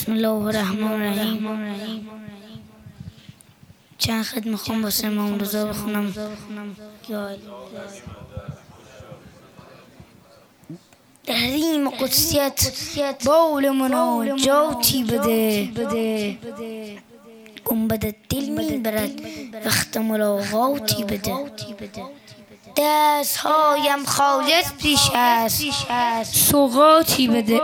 [0.00, 2.08] بسم الله الرحمن الرحیم.
[3.98, 6.14] چند خط می‌خوام واسه امام رضا بخونم.
[11.26, 16.36] تحریم قدسیت بول مناجاتی بده.
[17.64, 19.20] گنبد دل می‌برد.
[19.66, 21.34] وقت ملاقاتی بده.
[22.76, 26.34] دست هایم خالص پیش است.
[26.50, 27.60] سوقاتی بده.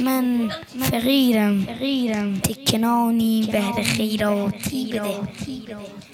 [0.00, 0.50] من
[0.90, 1.66] فقیرم.
[2.40, 5.20] تکنانی بهر خیراتی بده.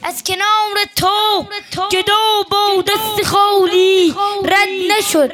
[0.03, 1.47] از کنار تو
[1.91, 4.15] جدا با دست خالی.
[4.45, 4.69] رد
[4.99, 5.31] نشد.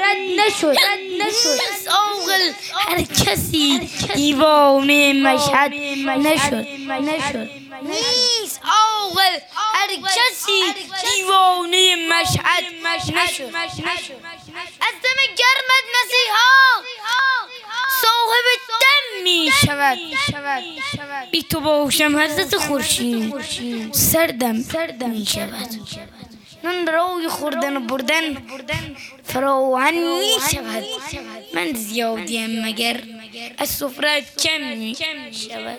[1.24, 2.52] نیست آقل
[2.88, 5.72] هر کسی دیوانه مشهد
[6.06, 6.66] نشد.
[7.82, 8.47] نیست.
[9.08, 10.74] آقل هر کسی
[11.16, 13.42] دیوانه مشهد نشد.
[14.80, 16.54] از دم گرمت مسیحا
[18.02, 18.44] صاحب
[18.80, 19.98] دم می شود
[21.30, 23.34] بی تو باشم حضرت خورشید.
[23.92, 24.56] سردم
[25.08, 25.68] می شود
[26.64, 28.36] نان برای خوردن و بردن
[29.24, 30.84] فراوان می شود
[31.54, 33.02] من زیادیم مگر
[33.58, 34.96] از سفره کم می
[35.32, 35.78] شود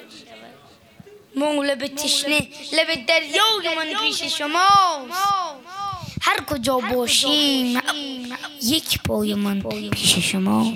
[1.35, 4.69] مو لب تشنه لب دریای من پیش شما
[6.21, 7.81] هر کجا باشیم.
[8.63, 10.73] یک پای من پیش شما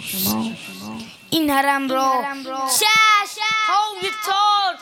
[1.30, 2.26] این حرم را.
[2.80, 4.74] چشم های تار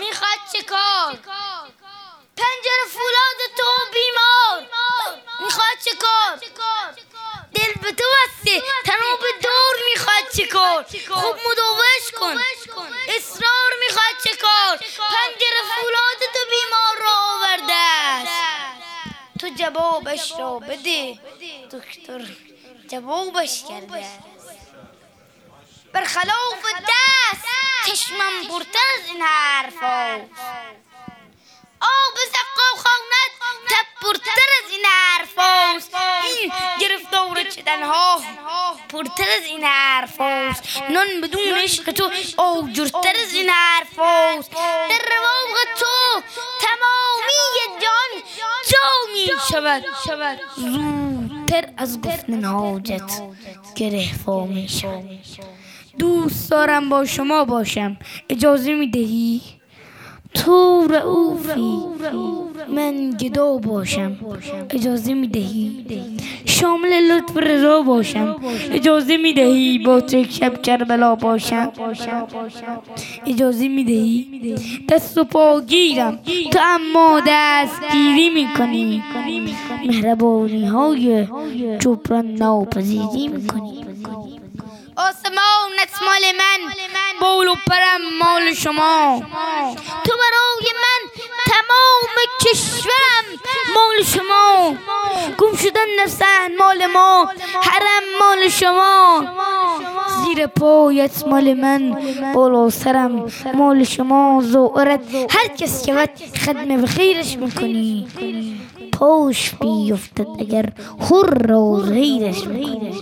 [0.00, 1.18] می‌خواد چه کار؟
[2.36, 4.68] پنجره فولاد تو بیمار.
[5.40, 6.38] می‌خواد چه کار؟
[7.54, 8.62] دل به تو بسته.
[8.84, 12.36] تنها به دور می‌خواد چه کار؟ خوب مدوش کن.
[13.16, 13.55] اصرار
[19.56, 21.18] جوابش را بده.
[21.72, 22.24] دکتر
[22.88, 24.04] جوابش کرده
[25.92, 27.46] برخلاف دست
[27.86, 30.14] چشمم برتر از این حرفا
[31.80, 33.30] آب سقا خواند
[33.68, 35.94] تب برتر از این حرفاست
[36.24, 38.20] این گرفتار چدنها
[38.88, 44.50] پرتر از این حرفاست نان بدون عشق تو آجرتر از این حرفاست
[44.88, 45.05] در
[50.06, 53.22] شود زودتر از گفتن حاجت
[53.74, 54.08] گره
[54.46, 55.04] می شود
[55.98, 57.96] دوست دارم با شما باشم.
[58.28, 59.40] اجازه می دهی
[60.34, 61.78] تو رعوفی
[62.68, 64.16] من گدا باشم.
[64.70, 65.84] اجازه می دهی
[66.60, 68.36] شامل لطف رضا باشم.
[68.72, 71.72] اجازه می دهی با تو شب کربلا باشم؟
[73.26, 74.56] اجازه می دهی
[74.88, 76.18] دست و پا گیرم.
[76.52, 79.02] تو اما دست گیری می کنی
[79.86, 81.26] مهربانی های
[81.78, 83.84] جبران ناپذیری می کنی
[84.96, 85.36] آسمان
[86.06, 86.60] مال من.
[87.20, 89.22] بول و پرم مال شما.
[90.04, 91.10] تو برای من
[91.46, 93.24] تمام کشورم
[93.74, 94.74] مال شما.
[95.38, 97.30] گم شدن نفسن مال ما.
[97.62, 99.24] حرم مال شما.
[100.24, 101.96] زیر پایت مال من.
[102.34, 104.42] بالا سرم مال شما.
[104.44, 105.00] زورت
[105.30, 106.10] هر کس شود
[106.46, 108.08] خدمه به خیرش می‌کنی.
[108.92, 112.92] پاش بیفتد اگر خور را غیرش می‌کنی.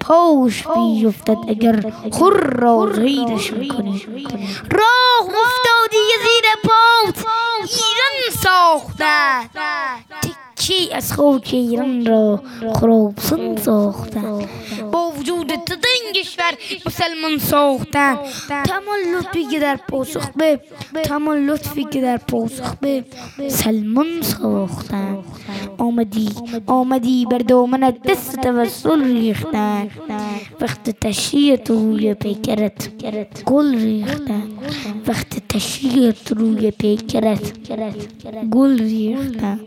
[0.00, 4.02] پاش بیفتد اگر خور را غیرش می‌کنی.
[4.70, 7.26] راه افتادی زیر پات.
[7.60, 9.50] ایران ساختن
[10.66, 12.42] تکی از خاک ایران را
[12.74, 14.48] خرابسون ساختن؟
[14.92, 16.52] با وجود تو این کشور
[16.86, 18.18] مسلمان ساختن.
[18.48, 18.84] تمام
[19.18, 20.60] لطفی که در پاسخ به
[21.04, 23.04] تمام لطفی که در پاسخ به
[23.48, 25.18] سلمان ساختن.
[25.78, 26.28] آمدی
[26.66, 29.90] آمدی بر دامنت دست توسل ریختن.
[30.60, 32.88] وقت تشریعت روی پیکرت
[33.44, 34.48] گل ریختن.
[35.06, 37.52] وقت تشریعت روی پیکرت
[38.50, 39.60] گل ریختن.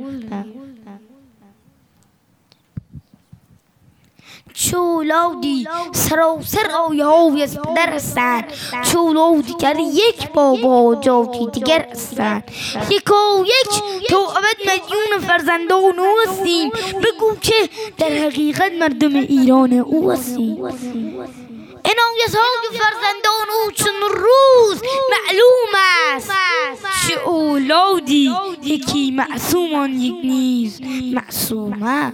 [4.54, 8.54] چولادی سراسر آیه های از پدر هستند
[8.92, 12.44] چولادی که یک بابا جاتی دیگر هستند
[12.90, 16.70] یکا یک تو ابد مدیون فرزندان او هستیم.
[16.70, 20.58] بگو که در حقیقت مردم ایران او هستیم.
[21.86, 24.82] عنایت های فرزندان او چون روز
[25.12, 25.74] معلوم
[26.16, 26.32] است.
[27.08, 30.82] چه اولادی یکی معصوم یک نیز
[31.14, 32.14] معصومه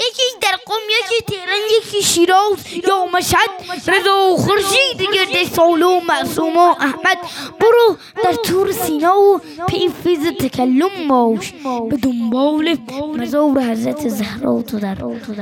[0.00, 3.50] یکی در قم یکی تهران یکی شیراز یا مشهد.
[3.88, 7.18] رضا و خورشید گرد سالو و معصوم و احمد.
[7.60, 11.52] برو در تور سینا و پی فیض تکلم باش.
[11.90, 12.76] به دنبال
[13.18, 14.94] مزار حضرت زهرا تو در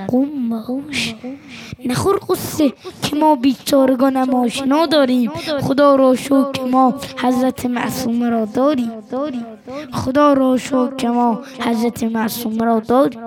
[0.09, 1.15] قم باش.
[1.85, 2.73] نخور قصه
[3.03, 5.31] که ما بیچارگان آشنا داریم.
[5.62, 8.93] خدا را شکر که ما حضرت معصوم را داریم.
[9.93, 13.21] خدا را شکر که ما حضرت معصوم را داریم.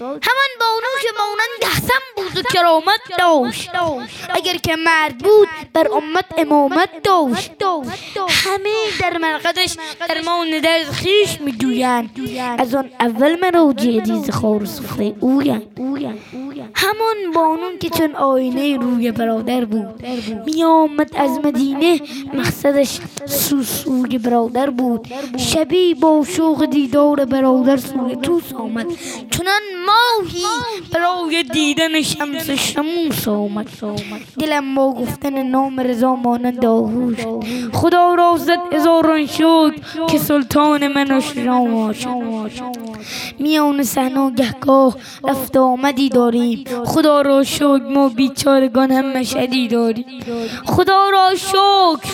[0.00, 3.70] همان بانو که مانند حسن بود و کرامت داشت.
[4.34, 7.50] اگر که مرد بود بر امت امامت داشت.
[8.28, 8.70] همه
[9.00, 9.76] در مرقدش
[10.08, 12.10] در ما در خیش میجویند
[12.58, 15.14] از آن اول مرا جدیز خور سفره
[16.74, 20.06] همان بانون که چون آینه روی برادر بود.
[20.46, 22.00] می آمد از مدینه
[22.34, 25.08] مقصدش سوسوی برادر بود.
[25.36, 28.86] شبی با شوق دیدار برادر سوی توس آمد.
[29.30, 30.44] چنان ماهی
[30.92, 33.66] برای دیدن شمس شموس آمد.
[34.38, 37.18] دلم با گفتن نام رضا مانند آهوش
[37.72, 39.72] خدا را زد هزاران شد
[40.10, 41.20] که سلطان من و
[43.38, 44.96] میان صحنه گهگاه
[45.28, 46.63] رفت آمدی داریم.
[46.84, 50.04] خدا را شکر ما بیچارگان هم مشهدی داریم.
[50.66, 52.10] خدا را شکر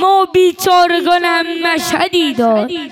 [0.00, 2.90] ما بیچارگان هم مشهدی داریم.